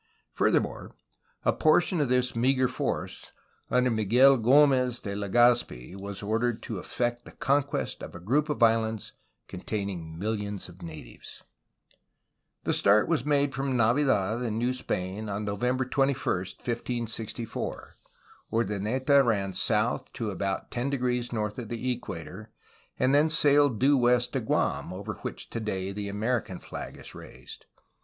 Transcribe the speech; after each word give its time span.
Furthermore, 0.33 0.95
a 1.45 1.53
portion 1.53 2.01
of 2.01 2.09
this 2.09 2.35
meagre 2.35 2.67
force, 2.67 3.31
under 3.69 3.91
Miguel 3.91 4.35
G6mez 4.39 5.03
de 5.03 5.13
Legazpi, 5.15 5.95
was 5.95 6.23
ordered 6.23 6.63
to 6.63 6.79
effect 6.79 7.23
the 7.23 7.33
conquest 7.33 8.01
of 8.01 8.15
a 8.15 8.19
group 8.19 8.49
of 8.49 8.63
islands 8.63 9.13
containing 9.47 10.17
mil 10.17 10.35
lions 10.35 10.67
of 10.67 10.81
natives. 10.81 11.43
The 12.63 12.73
start 12.73 13.07
was 13.07 13.25
made 13.25 13.53
from 13.53 13.77
Navidad 13.77 14.41
in 14.41 14.57
New 14.57 14.73
Spain, 14.73 15.29
on 15.29 15.45
No 15.45 15.55
vember 15.55 15.87
21, 15.87 16.15
1564. 16.35 17.93
Urdaneta 18.51 19.23
ran 19.23 19.53
south 19.53 20.11
to 20.13 20.31
about 20.31 20.71
10° 20.71 21.31
north 21.31 21.59
of 21.59 21.69
the 21.69 21.91
equator, 21.91 22.49
and 22.97 23.13
then 23.13 23.29
sailed 23.29 23.77
due 23.77 23.99
west 23.99 24.33
to 24.33 24.39
Guam, 24.39 24.91
over 24.91 25.13
which 25.17 25.51
today 25.51 25.91
the 25.91 26.09
American 26.09 26.57
flag 26.57 26.97
is 26.97 27.13
raised. 27.13 27.67